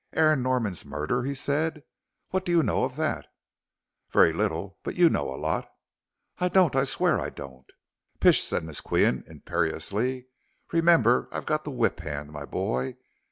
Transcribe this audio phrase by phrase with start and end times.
[0.13, 1.83] "Aaron Norman's murder," he said,
[2.29, 3.27] "what do you know of that?"
[4.09, 5.69] "Very little, but you know a lot."
[6.39, 7.67] "I don't, I swear I don't."
[8.19, 10.25] "Pish," said Miss Qian, imperiously,
[10.71, 12.97] "remember I've got the whip hand, my boy.